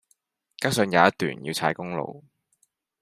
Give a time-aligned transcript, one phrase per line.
[0.57, 2.23] 加上有一段要踩公路